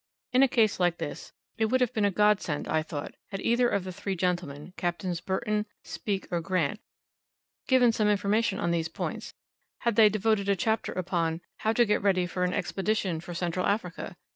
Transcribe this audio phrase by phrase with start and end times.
[0.31, 3.69] In a case like this, it would have been a godsend, I thought, had either
[3.69, 6.79] of the three gentlemen, Captains Burton, Speke, or Grant,
[7.67, 9.35] given some information on these points;
[9.81, 14.17] had they devoted a chapter upon, "How to get ready an Expedition for Central Africa."